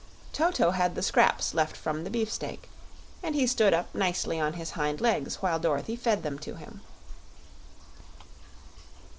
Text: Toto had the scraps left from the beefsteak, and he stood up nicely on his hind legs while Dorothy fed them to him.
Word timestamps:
Toto 0.33 0.71
had 0.71 0.95
the 0.95 1.03
scraps 1.03 1.53
left 1.53 1.77
from 1.77 2.03
the 2.03 2.09
beefsteak, 2.09 2.71
and 3.21 3.35
he 3.35 3.45
stood 3.45 3.71
up 3.71 3.93
nicely 3.93 4.39
on 4.39 4.53
his 4.53 4.71
hind 4.71 4.99
legs 4.99 5.35
while 5.43 5.59
Dorothy 5.59 5.95
fed 5.95 6.23
them 6.23 6.39
to 6.39 6.55
him. 6.55 6.81